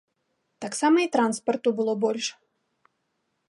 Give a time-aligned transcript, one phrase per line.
[0.63, 2.25] Таксама і транспарту было больш.